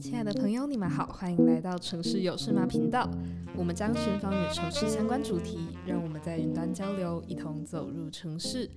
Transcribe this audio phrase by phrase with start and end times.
[0.00, 3.10] 亲爱的朋友，你们好，欢迎来到城市有事吗频道。
[3.56, 8.70] 我们将寻访与城市相关主题，让我们在云端交流，一同走入城市，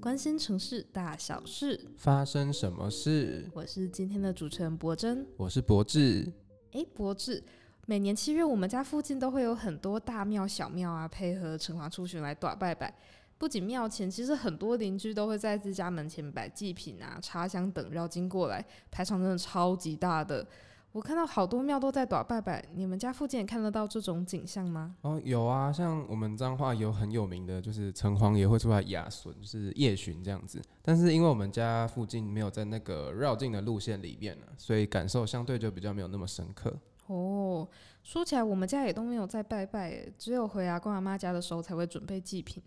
[0.00, 1.78] 关心城市大小事。
[1.96, 3.48] 发生什么事？
[3.52, 6.32] 我是今天的主持人博真，我是博智。
[6.72, 7.42] 诶，博智，
[7.86, 12.94] 每年七月，我们家附近都会有很多大庙小庙啊，配合城隍出巡来打拜拜。
[13.40, 20.46] 不仅庙前，其实很多邻居都会在自家门前摆祭品啊、插香等绕经过来，排场真的超级大的。
[20.92, 24.94] 我看到好多庙都在打拜拜，你们家附近也看得到这种景象吗？
[25.00, 30.60] 哦，有啊，像我们彰化有很有名的，就是城隍爷会出来押巡，就是夜巡这样子。
[30.82, 36.78] 但是因为我们家附近没有在那个绕境的路线里面呢，所以感受相对就比较没有那么深刻。
[37.06, 37.66] 哦，
[38.02, 42.62] 说起来我们家也都没有在拜拜，只有回阿公阿妈家的时候才会准备祭品。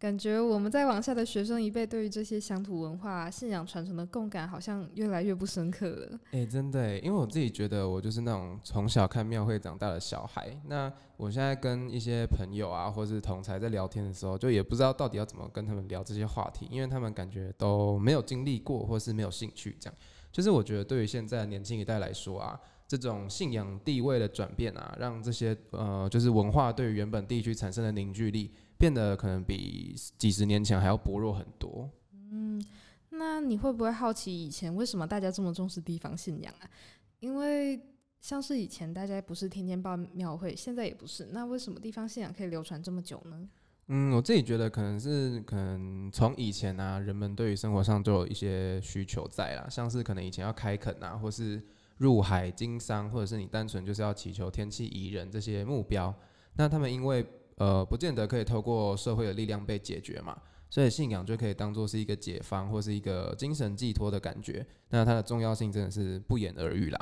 [0.00, 6.18] 感觉我们在往下的学生一辈对于这些乡土文化信仰传承的共感好像越来越不深刻了。
[6.30, 10.58] 哎、真的，因为我自己觉得我就是那种从小看庙会长大的小孩。
[10.64, 19.76] 那我现在跟一些朋友啊，或是同才在聊天的时候，就也不知道到底要怎么跟他们聊这些话题，因为他们感觉都没有经历过，或是没有兴趣。
[19.78, 19.94] 这样，
[20.32, 22.58] 就是我觉得对于现在年轻一代来说啊，
[22.88, 28.50] 这种信仰地位的转变啊，让这些呃，就是文化对于原本地区产生的凝聚力。
[28.80, 31.90] 变得可能比几十年前还要薄弱很多。
[32.32, 32.64] 嗯，
[33.10, 36.70] 那你会不会好奇以前为什么大家这么重视地方信仰啊？
[37.18, 37.78] 因为
[38.20, 43.48] 像是以前大家不是天天办庙会，现在也不是，那为什么地方信仰可以流传这么久呢？
[43.88, 51.62] 嗯，我自己觉得可能是可能从以前啊，人们对于生活上都有一些需求在啦，像是可能以前要开垦啊，或是
[51.98, 56.14] 入海经商，或者是你单纯就是要祈求天气宜人这些目标，
[56.54, 57.26] 那他们因为
[57.60, 60.34] 呃，不见得可以透过社会的力量被解决嘛，
[60.70, 64.66] 所以信仰就可以当做是一个解方或是一个精神寄托的感觉。
[64.88, 66.98] 那它的重要性真的是不言而喻啦。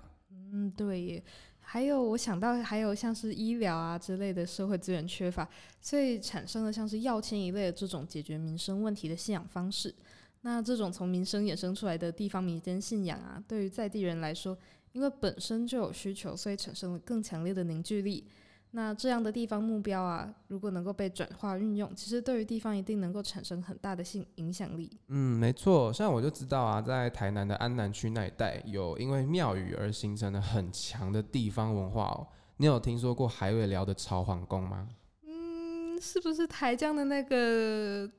[0.51, 1.23] 嗯，对。
[1.61, 5.49] 还有我想到还有像是医疗啊之类的社会资源缺乏，
[5.81, 9.95] 所以产生了像是药签一类的这种解决民生问题的信仰方式。
[10.41, 14.59] 那这种从民生衍生出来的地方民间信仰啊，对于在地人来说，
[14.91, 18.27] 因为本身就有需求，所以产生了更强烈的凝聚力。
[18.73, 24.91] 那这样的地方目标啊，如果能够被转化运用，其实对于地方一定能够产生很大的性影响力。
[25.09, 32.27] 嗯，没错，像我就知道啊，在台南的安南区那一带，有因为庙宇而形成了很强的地方文化哦。
[32.59, 34.89] 你有听说过海尾寮的朝皇宫吗？
[35.27, 38.11] 嗯，是不是台江的那个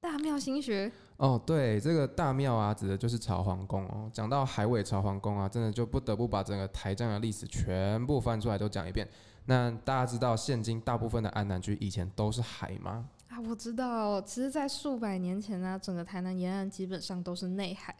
[0.00, 0.90] 大庙新学？
[1.18, 4.08] 哦，对，这个大庙啊，指的就是朝皇宫哦。
[4.12, 9.06] 讲到海尾朝皇宫啊，真的就不得不把整个台江的历史全部翻出来都讲一遍。
[9.46, 13.08] 那大家知道，现今大部分的安南区以前都是海吗？
[13.30, 14.20] 啊，我知道。
[14.22, 17.96] 其实，在数百年前呢，整个台南沿岸基本上都是内海。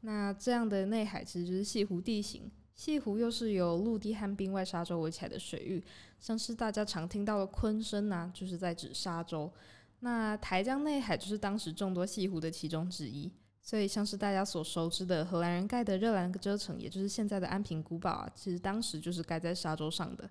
[0.00, 5.84] 那这样的内海其实就是西湖地形，西湖又是由陆地和滨外沙洲围起来的水域，
[6.18, 9.48] 像是大家常听到的鲲鯓啊，就是在指沙洲。
[10.00, 20.28] 那台江内海就是当时众多西湖的其中之一，所以像是大家所熟知的荷兰人盖的热兰遮城，也就是现在的安平古堡啊，其实当时就是盖在沙洲上的。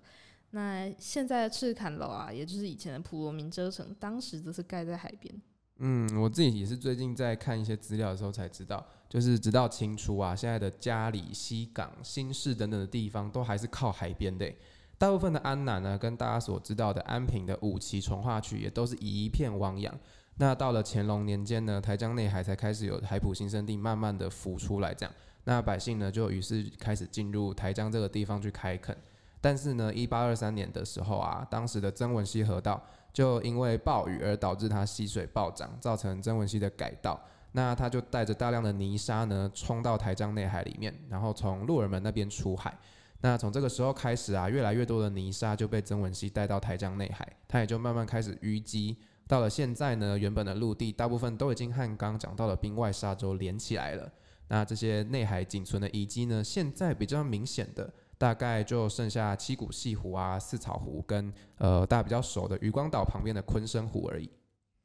[0.50, 5.42] 那现在的赤崁楼啊，也就是以前的普罗民遮城，当时则是盖在海边。
[5.78, 14.50] 嗯，我自己也是最近在看一些资料的时候才知道，就是直到清初啊，现在的佳里、西港、新市等等的地方，都还是靠海边的。
[14.98, 19.94] 大部分的安南呢，跟大家所知道的安平的五期重化区，也都是一片汪洋。
[20.36, 25.14] 那到了乾隆年间呢，台江内海才开始有海埔新生地慢慢的浮出来，这样，
[25.44, 28.96] 那百姓呢，就于是开始进入台江这个地方去开垦。
[29.40, 32.82] 但是呢，一八二三年的时候啊，当时的曾文溪河道
[33.12, 37.20] 就因为暴雨而导致它溪水暴涨，造成曾文溪的改道。
[37.52, 42.76] 那他就带着大量的泥沙呢，冲到台江内海里面，然后从鹿耳门那边出海。
[43.20, 48.96] 那从这个时候开始啊，越来越多的泥沙就被曾文溪带到台江内海，它也就慢慢开始淤积。
[49.26, 54.12] 到了现在呢，原本的陆地大部分都已经和刚讲到的滨外沙洲连起来了。
[54.48, 57.92] 那这些内海仅存的遗迹呢，现在比较明显的。
[58.18, 64.30] 大概就剩下七股潟湖啊、四草湖跟呃大家比较熟的渔光岛旁边的昆生湖而已。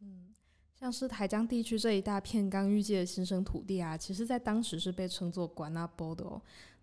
[0.01, 0.35] 嗯，
[0.77, 6.41] 像是台江地区这一大片刚预计的新生土地啊，其实在当时是被称作管那波的哦。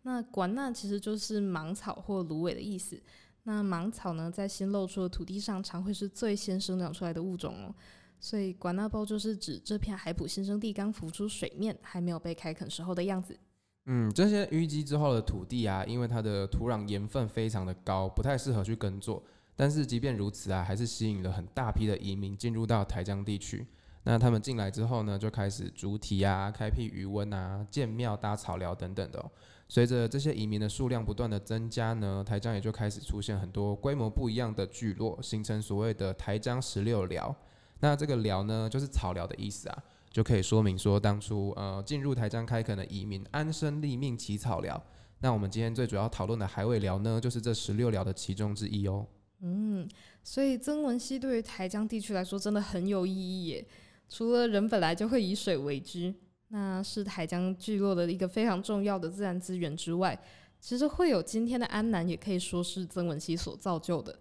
[0.08, 2.98] 那管那其实就是芒草或芦苇的意思。
[3.42, 7.74] 那芒草呢，在新露出的土地上，常会是最先生长出来的物种哦。
[8.18, 13.38] 所以管那包就是指这片海埔新生地刚浮出水面，还没有被开垦时候的样子。
[13.84, 19.22] 嗯，这些淤积之后的土地啊，因为它的土壤盐分非常的高，不太适合去耕作。
[19.54, 23.66] 但是即便如此啊，还是吸引了很大批的移民进入到台江地区。
[24.04, 29.30] 那他们进来之后呢，就开始筑堤啊、开辟渔温啊、建庙、搭草寮等等的哦。
[29.68, 37.34] 随着这些移民的数量不断的增加呢，台江也就开始出现很多规模不一样的聚落，形成所谓的台江十六寮。
[37.80, 44.82] 那这个寮呢，就是草寮的意思啊，就可以说明说当初呃进入台江开垦的移民安身立命起草寮。
[45.20, 49.06] 那我们今天最主要讨论的海尾寮呢，就是这十六寮的其中之一哦。
[49.40, 49.86] 嗯，
[50.24, 53.66] 所以曾文溪对于台江地区来说真的很有意义耶。
[54.08, 56.14] 除了人本来就会以水为居，
[56.48, 60.18] 那是台江聚落的一个非常重要的自然资源之外，
[60.60, 64.18] 其实会有今天的安南，也可以说是曾文溪所造就的。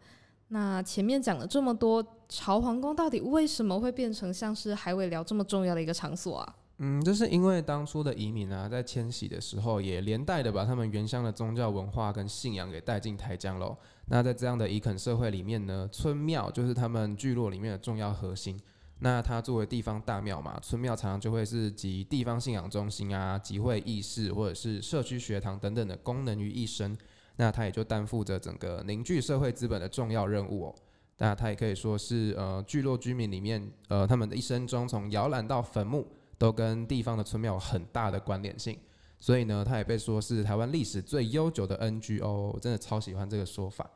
[0.50, 6.56] 那前面讲了这么多，朝皇宫到底为什么会变成像是海尾寮这么重要的一个场所啊？
[6.80, 13.76] 嗯，这是因为当初的移民啊，在迁徙的时候，也连带的把他们原乡的宗教文化跟信仰给带进台江喽。
[14.06, 18.60] 那在这样的移垦社会里面呢，村庙就是他们聚落里面的重要核心。
[19.00, 26.98] 那它作为地方大庙嘛，村庙常常就会是集地方信仰中心啊、集会议事或者是社区学堂等等的功能于一身。
[27.36, 30.76] 那它也就担负着整个凝聚社会资本的重要任务哦。
[31.20, 36.08] 那它也可以说是呃聚落居民里面呃他们的一生中，从摇篮到坟墓，
[36.40, 38.76] 都跟地方的村庙有很大的关联性。
[39.20, 43.88] 所以呢，它也被说是台湾历史最悠久的 NGO，真的超喜欢这个说法。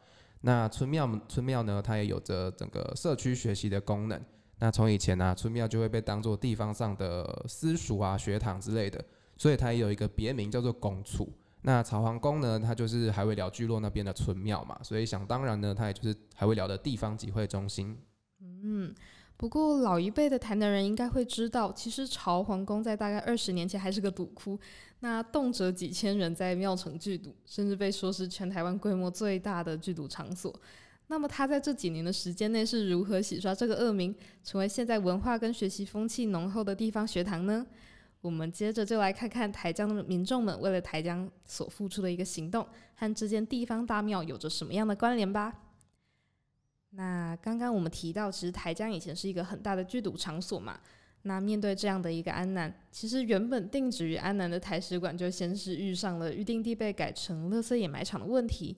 [0.41, 4.21] 那村庙村庙呢，它也有着整个社区学习的功能。
[4.61, 9.03] 那从以前呢、村庙就会被当作地方上的私塾啊、学堂之类的，
[9.35, 11.27] 所以它也有一个别名叫做公厝。
[11.63, 17.97] 那朝皇宫呢，它就是海尾寮聚落那边的村庙嘛，所以想当然呢，它也就是海尾寮的地方集会中心。
[18.39, 18.93] 嗯，
[19.35, 24.59] 不过老一辈的台南人应该会知道，其实朝皇宫在大概二十年前还是个赌窟，
[24.99, 30.53] 那动辄几千人在庙埕聚赌，甚至被说是全台湾规模最大的聚赌场所。
[31.11, 34.15] 那么他在这几年的时间内是如何洗刷这个恶名，
[34.45, 37.67] 成为现在文化跟学习风气浓厚的地方学堂呢？
[38.21, 42.65] 我们接着就来看看台江的民众们为了台江所付出的一个行动，
[42.95, 45.53] 和这间地方大庙有着什么样的关联吧。
[46.91, 50.79] 那刚刚我们提到，其实台江以前是一个很大的聚赌场所嘛。
[51.23, 58.77] 那面对这样的一个安南，其实原本定址于安南的台史馆就先是遇上了预定地被改成垃圾掩埋场的问题。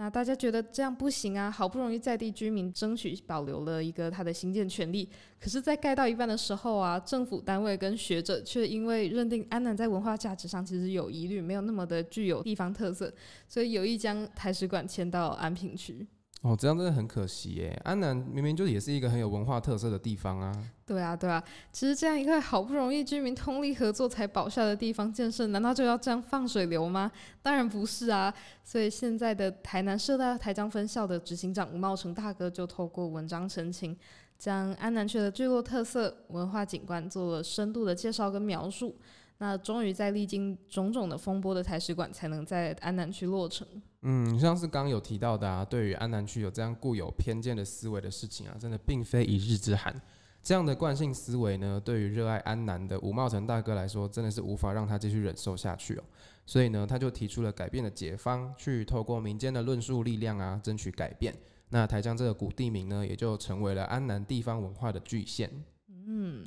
[0.00, 1.50] 那大家觉得这样不行啊！
[1.50, 5.06] 好不容易在地居民争取保留了一个他的兴建权利，
[5.38, 13.12] 可是，在盖到一半的时候啊，政府单位跟学者却因为认定安南在文化价值上其实有疑虑，没有那么的具有地方特色，
[13.46, 16.06] 所以有意将台史馆迁到安平区。
[16.42, 17.78] 哦，这样真的很可惜耶！
[17.84, 20.50] 安南明明就也是一个很有文化特色的地方啊。
[20.86, 27.12] 对啊，对啊，其实这样一块好不容易居民通力合作才保下的地方建设，难道就要这样放水流吗？
[27.42, 28.32] 当然不是啊！
[28.64, 33.94] 所以现在的台南社大台江分校的执行长吴茂成大哥就透过文章澄清，
[34.38, 38.96] 将安南区的聚落特色、文化景观做了深度的介绍跟描述。
[39.42, 43.66] 那终于在历经种种的风波的台史馆才能在安南区落成。
[44.02, 49.98] 嗯，像是刚有提到的啊，对于安南区有这样固有偏见的思维的事情啊，真的并非一日之寒。
[50.42, 56.04] 这样的惯性思维呢，对于热爱安南的吴茂成大哥来说，真的是无法让他继续忍受下去哦。
[56.44, 61.34] 所以呢，他就提出了改变的解方，去透过民间的论述力量啊，争取改变。
[61.70, 65.50] 那台江这个古地名呢，也就成为了安南地方文化的巨献。
[66.06, 66.44] 嗯。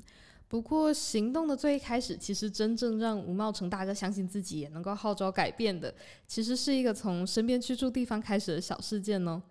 [0.54, 5.92] 不过，行动的最一开始，其实真正让吴茂成大哥相信自己也能够号召改变的，
[6.28, 9.42] 其实是一个从身边居住地方开始的小事件哦。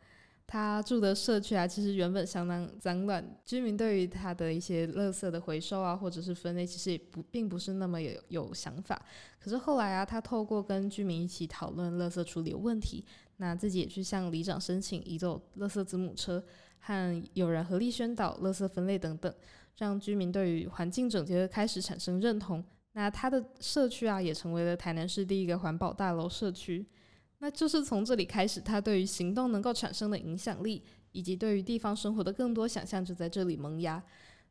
[0.47, 9.05] 他住的社区啊，其实原本相当脏乱，居民对于他的一些垃圾的回收啊，或者是分类，其实也不并不是那么有有想法。
[9.41, 13.05] 可是后来啊，他透过跟居民一起讨论垃圾处理问题，
[13.39, 16.45] 那自己也去向里长申请移走垃圾子母车，
[16.79, 19.35] 和有人合力宣导垃圾分类等等。
[19.79, 22.63] 让居民对于环境整洁开始产生认同，
[22.93, 26.87] 那他的社区啊也成为了台南市第一个环保大楼社区。
[27.39, 34.01] 那就是从这里开始，他对于行动能够产生的影响力，以及对于地方生活的更多想象就在这里萌芽。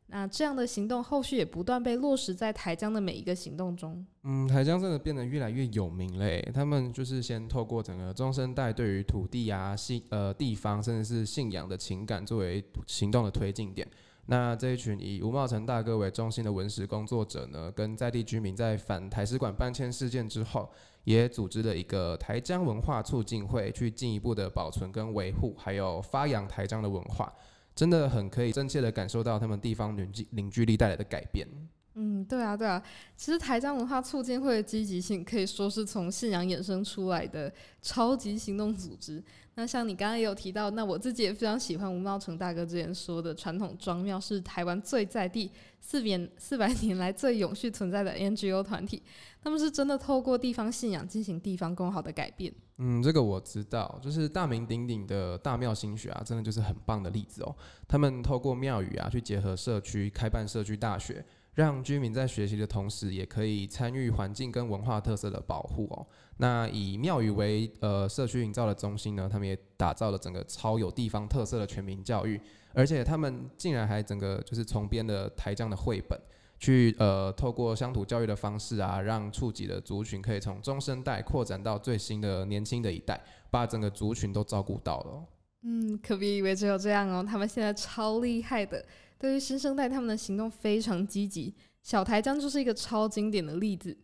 [0.08, 4.04] 那这样的行动后续也不断被落实在台江的每一个行动中。
[4.24, 6.46] 嗯，台江真的变得越来越有名嘞。
[6.52, 13.88] 他们就是先透过整个中生代对于土地啊、信呃地方甚至是信仰的情感作为行动的推进点。
[14.26, 20.70] 那这一群以吴茂成大哥为中心的文史工作者呢，跟在地居民在反台使馆搬迁事件之后，
[21.04, 27.32] 也组织了一个台江文化促进会，去进一步的保存跟维护，还有发扬台江的文化，
[27.74, 31.46] 真的很可以真切的感受到他们地方凝聚凝聚力带来的改变。
[31.94, 32.82] 嗯，对啊，对啊，
[33.16, 39.22] 其实台江文化促进会的积极性可以说是从信仰衍生出来的超级行动组织。
[39.54, 49.02] 那像你刚刚也有提到，那我自己也非常喜欢吴茂成大哥之前说的，传统庄庙是台湾最在地、四年四百 年来最永续存在的 NGO 团体。
[49.42, 52.50] 他们是真的透过地方信仰进行地方共好的改变。
[52.78, 57.54] 嗯，这个我知道，就是大名鼎鼎的大庙心学啊，真的就是很棒的例子哦。
[57.86, 61.22] 他们透过庙宇啊，去结合社区，开办社区大学。
[61.54, 66.06] 让居民在学习的同时，也可以参与环境跟文化特色的保护哦。
[66.38, 72.40] 那以庙宇为呃社区营造的中心呢，他们也打造了整个超有地方特色的全民教育，
[72.72, 76.18] 而且他们竟然还整个就是重编了台江的绘本，
[76.58, 85.24] 去呃透过乡土教育的方式啊，让触及的族群可以从中生代扩展到最新的年轻的一代，把整个族群都照顾到了。
[85.64, 88.82] 嗯，可别以为只有这样哦，他们现在超厉害的。
[89.22, 91.54] 对于新生代，他们的行动非常积极。
[91.80, 93.96] 小台江就是一个超经典的例子。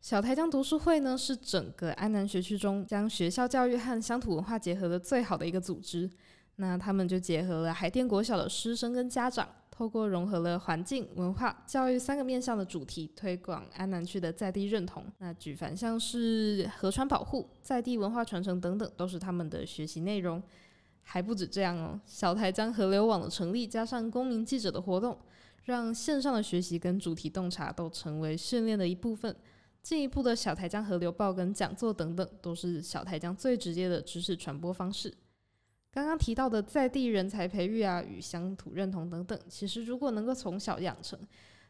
[0.00, 6.10] 小台江读书会呢，是整个安南学区中将学校教育和乡土文化结合的最好的一个组织。
[6.56, 15.04] 那他们就结合了海淀国小的师生跟家长，透过融合了环境、文化、教育三个面向的主题，推广安南区的在地认同。
[15.18, 20.42] 那举凡像是河川保护、在地文化传承等等，都是他们的学习内容。
[21.10, 25.18] 还不止这样哦，小台江河流网的成立，加上公民记者的活动，
[25.64, 29.34] 让线上的学习跟主题洞察都成为训练的一部分。
[29.82, 35.10] 进一步的小台江河流报跟讲座等等，都是小台江最直接的知识传播方式。
[35.90, 41.18] 刚刚提到的在地人才培育啊，与乡土认同等等，其实如果能够从小养成，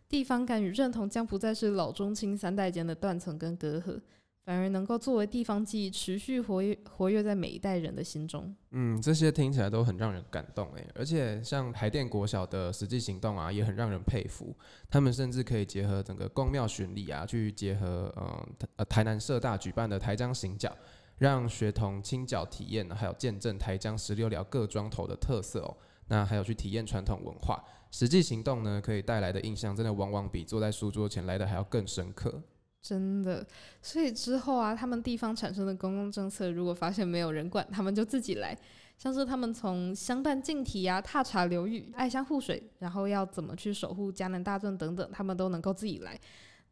[0.09, 4.01] 地方感与认同将不再是老中青三代间的断层跟隔阂。
[4.49, 8.57] 反而能够作为地方记忆，持续活跃活跃在每一代人的心中。
[8.71, 10.89] 嗯，这些听起来都很让人感动诶。
[10.95, 14.57] 而且像海淀国小的实际行动啊，也很让人佩服。
[14.89, 20.75] 他们甚至可以结合整个宫庙巡礼啊，去结合嗯呃台南社大举办的台江行脚，
[21.19, 25.77] 让学童亲脚体验，还有见证台江十六寮各庄头的特色哦。
[26.07, 32.43] 那还有去体验传统文化，实际行动呢，可以带来的印象，真的往往比坐在书桌前来的还要更深刻。
[32.81, 33.47] 真的，
[33.83, 38.57] 所以之后啊，他们地方产生的公共政策，如果发现没有人管，他们就自己来。
[38.97, 46.19] 像是他们从乡办净堤啊、踏查流域、爱乡护水，然后要怎么去守护加南大圳等等，他们都能够自己来。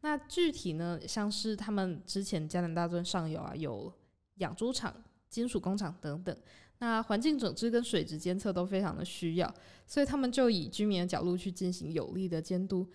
[0.01, 3.93] 那具体呢，像是他们之前加南大圳上游啊，有
[4.35, 4.93] 养猪场、
[5.29, 6.35] 金属工厂等等，
[6.79, 9.53] 那环境整治跟水质监测都非常的需要，
[9.85, 12.85] 所以他们就以居民的角度去进行有力的监督。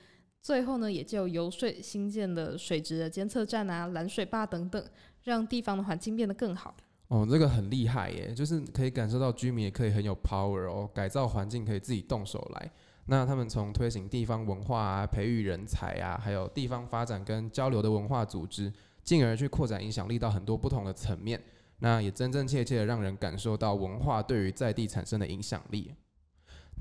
[0.43, 4.85] 最后呢，也就游说新建的水质的监测站啊、拦水坝等等，
[5.23, 6.77] 让地方的环境变得更好。
[7.07, 12.71] 哦，这个很厉害耶，就是可以感受到居民也可以很有 power 哦，改造环境可以自己动手来。
[13.07, 18.73] 那他们从推行地方文化啊、培育人才啊，还有地方发展跟交流的文化组织，
[19.05, 21.41] 进而去扩展影响力到很多不同的层面。
[21.79, 25.93] 那也真真切切的让人感受到文化对于在地产生的影响力。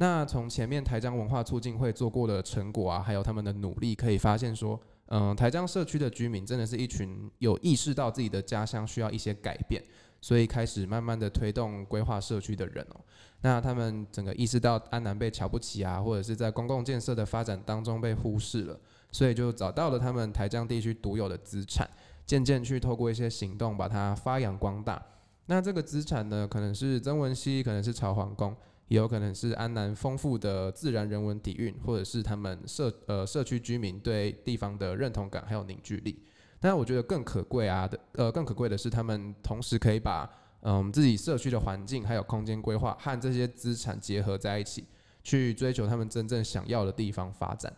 [0.01, 4.79] 那从前面台江文化促进会做过的成果啊，还有他们的努力，可以发现说，
[5.09, 9.79] 嗯、台江社区的居民真的是一群有意识到自己的家乡需要一些改变，
[10.19, 12.99] 所以开始慢慢的推动规划社区的人哦。
[13.41, 18.79] 那他们整个意识到安南被瞧不起啊，或者是在公共建设的发展当中被忽视了，
[19.11, 21.87] 所以就找到了他们台江地区独有的资产，
[22.25, 24.99] 渐渐去透过一些行动把它发扬光大。
[25.45, 28.55] 那这个资产呢，可能是曾文溪，可能是朝皇宫。
[28.91, 36.21] 也有可能是安南丰富的自然人文底蕴，或者是他们社呃社区居民对地方的认同感还有凝聚力。
[36.59, 40.29] 但我觉得更可贵啊的呃更可贵的是，他们同时可以把
[40.63, 44.83] 嗯自己社区的环境还有空间规划和这些资产结合在一起，
[45.23, 47.73] 去追求他们真正想要的地方发展。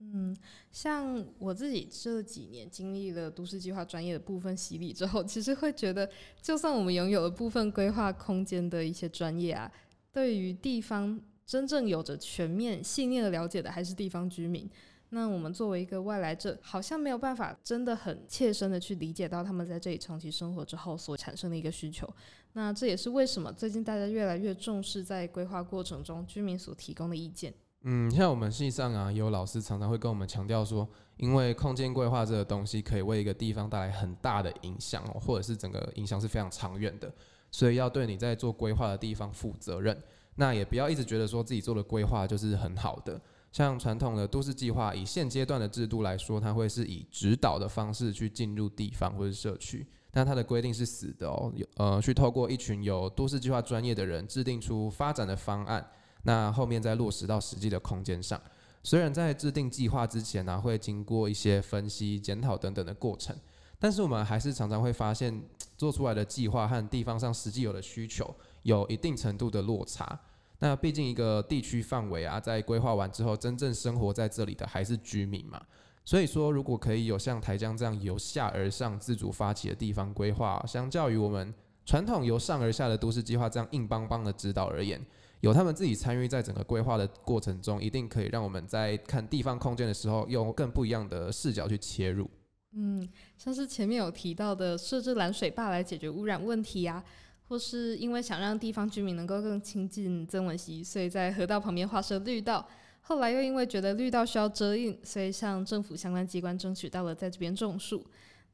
[0.00, 0.36] 嗯，
[0.70, 6.06] 像我自己这几年经历了都市计划专业的部分洗礼之后，其实会觉得，
[6.42, 9.72] 就算我们拥有了部分规划空间的一些专业啊。
[10.16, 14.66] 对于地方真正有着全面细腻的了解的，还是地方居民。
[15.10, 22.08] 那我们作为一个外来者，好像没有办法真的很切身的去理解到他们在这里长期生活之后所产生的一个需求。
[22.54, 27.52] 那这也是为什么最近大家越来越重视在规划过程中居民所提供的意见。
[27.82, 37.14] 嗯，像我们系上啊，有老师常常会跟我们强调说，因为空间规划这个东西可以为一个地方带来很大的影响，或者是整个影响是非常长远的。
[37.50, 39.96] 所以要对你在做规划的地方负责任，
[40.34, 43.20] 那也不要一直觉得说自己做的规划就是很好的。
[43.52, 55.86] 像传统的都市计划，以现阶段的制度来说，它会是以指导的方式去进入地方或者社区，那它的规定是死的哦，有呃去透过一群有都市计划专业的人制定出发展的方案，
[56.24, 58.38] 那后面再落实到实际的空间上。
[58.82, 63.34] 虽然在制定计划之前呢、会经过一些分析、检讨等等的过程，
[63.78, 65.42] 但是我们还是常常会发现，
[65.76, 70.18] 做出来的计划和地方上实际有的需求有一定程度的落差。
[70.58, 75.60] 那毕竟一个地区范围啊，在规划完之后，真正生活在这里的还是居民嘛。
[76.02, 81.52] 所以说，如果可以有像台江这样由下而上自主发起的地方规划，相较于我们
[81.84, 85.04] 传统由上而下的都市计划这样硬邦邦的指导而言，
[85.40, 92.30] 有他们自己参与在整个规划的过程中，一定可以让我们在看地方空间的时候，用更不一样的视角去切入。
[92.78, 97.02] 嗯，像是前面有提到的设置拦水坝来解决污染问题呀、
[97.48, 102.68] 或是因为想让地方居民能够更亲近曾文溪，所以在河道旁边划设绿道。
[103.00, 108.04] 后来又因为觉得绿道需要遮荫，所以向政府相关机关争取到了在这边种树。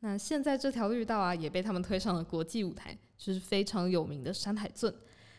[0.01, 4.95] 那现在这条绿道啊，也被他们推上了国际舞台，就是非常有名的山海圳。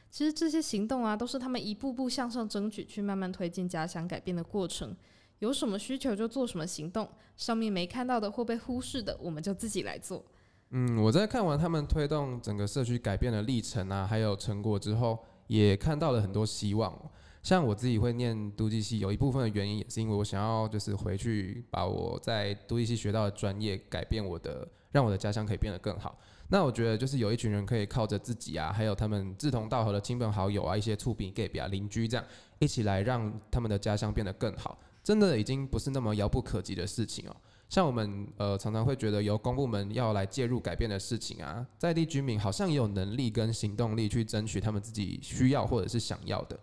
[0.10, 4.96] 其实这些行动啊，都是他们一步步向上争取，去慢慢推进家乡改变的过程。
[5.44, 10.24] 有什么需求就做什么行动，上面没看到的或被忽视的，我们就自己来做。
[10.70, 16.98] 嗯，我在看完他们推动整个社区改变的历程啊，还有成果之后，也看到了很多希望。
[17.42, 26.18] 像我自己会念都计系，有一部分的原因也是因为我想要就是回去把我在都计系学到的专业改变我的，让我的家乡可以变得更好。
[26.48, 32.26] 那我觉得就是有一群人可以靠着自己啊，还有他们志同道合的亲朋好友啊，一些厝边隔壁啊邻居这样
[32.60, 37.36] 一起来让他们的家乡变得更好，真的已经不是那么遥不可及的事情哦。
[37.70, 46.60] 像我们呃常常会觉得由公部门要来介入改变的事情啊，在地居民好像也有能力跟行动力去争取他们自己需要或者是想要的，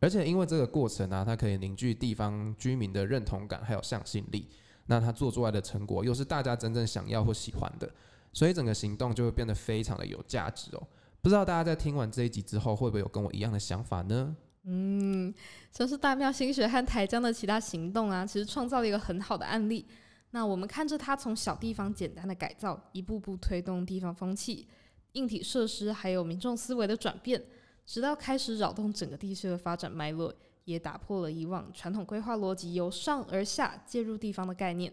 [0.00, 4.48] 而且因为这个过程啊，它可以凝聚地方居民的认同感还有向心力，
[4.86, 7.90] 那他做出来的成果又是大家真正想要或喜欢的，
[8.32, 10.82] 所以整个行动就会变得非常的有价值哦。
[11.20, 14.34] 不知道大家在听完这一集之后，会不会有跟我一样的想法呢？
[14.66, 15.32] 嗯，
[15.70, 19.84] 像是大庙新学和台江的其他行动啊，其实创造了一个很好的案例。
[20.30, 24.66] 那我们看着它从小地方简单的改造，一步步推动地方风气、
[25.12, 27.40] 硬体设施，还有民众思维的转变，
[27.84, 34.92] 直到开始扰动整个地区的发展脉络，也打破了以往传统规划逻辑由上而下介入地方的概念。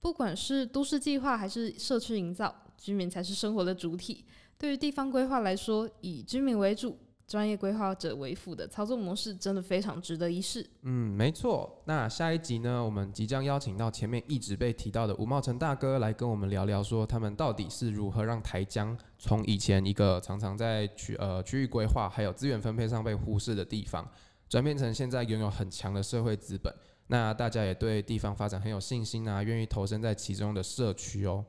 [0.00, 4.24] 不管是都市计划还是社区营造，居民才是生活的主体。
[4.58, 6.98] 对于地方规划来说，以居民为主。
[7.26, 10.68] 专业规划者为辅的操作模式，真的非常值得一试。
[10.82, 11.82] 嗯，没错。
[11.86, 24.06] 那下一集呢，我们即将邀请到前面一直被提到的吴茂成大哥来跟我们聊聊，说他们到底是如何让台江从以前一个常常在区呃区域规划还有资源分配上被忽视的地方，
[24.48, 26.74] 转变成现在拥有很强的社会资本。
[27.06, 31.44] 那大家也对地方发展很有信心啊，愿意投身在其中的社区哦。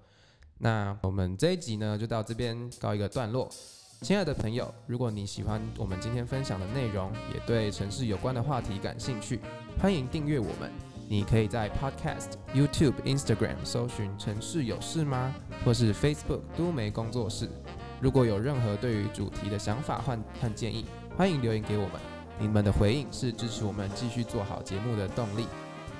[0.59, 3.49] 那我们这一集呢，就到这边告一个段落。
[4.03, 9.39] 亲爱的朋友，如果你喜欢我们今天分享的内容，也对城市有关的话题感兴趣，
[9.81, 10.69] 欢迎订阅我们。
[11.07, 17.47] 你可以在 Podcast、YouTube、Instagram 搜寻“城市有事吗”或是 Facebook 都媒工作室。
[18.01, 20.85] 如果有任何对于主题的想法和和建议，
[21.15, 21.93] 欢迎留言给我们。
[22.37, 25.47] 你们的回应是支持我们继续做好节目的动力。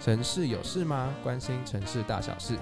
[0.02, 1.13] 城市有事吗？
[1.24, 2.56] 关心城市大小事，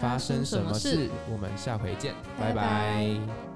[0.00, 1.08] 发生什么事？
[1.30, 3.47] 我们下回见，拜拜。